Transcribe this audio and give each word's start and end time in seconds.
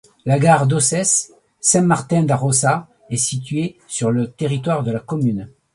La 0.25 0.39
gare 0.39 0.65
d'Ossès- 0.65 1.31
Saint-Martin-d'Arrossa 1.61 2.87
est 3.11 3.17
située 3.17 3.77
sur 3.85 4.09
le 4.09 4.31
territoire 4.31 4.81
de 4.81 4.91
la 4.91 4.99
commune. 4.99 5.51